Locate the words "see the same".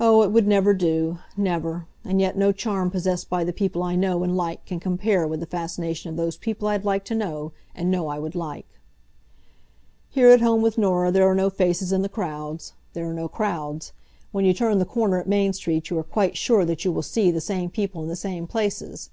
17.02-17.70